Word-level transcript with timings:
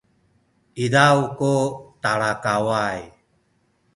izaw 0.83 1.17
ku 1.37 1.53
talakaway 2.01 3.01